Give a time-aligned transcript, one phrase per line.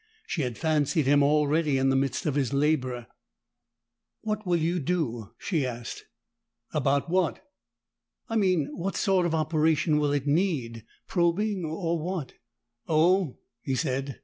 [0.25, 3.05] She had fancied him already in the midst of his labor.
[4.21, 6.05] "What will you do?" she asked.
[6.73, 7.45] "About what?"
[8.27, 10.85] "I mean what sort of operation will it need?
[11.07, 12.33] Probing or what?"
[12.87, 14.19] "Oh," he said.